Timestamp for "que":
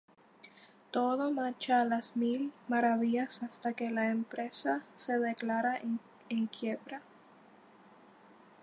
3.73-3.91